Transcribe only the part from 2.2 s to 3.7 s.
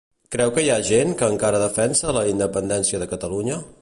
independència de Catalunya?